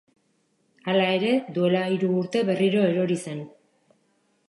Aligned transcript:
Hala 0.91 1.03
ere, 1.17 1.35
duela 1.59 1.83
hiru 1.97 2.11
urte 2.23 2.45
berriro 2.51 2.85
erori 2.91 3.23
zen. 3.27 3.49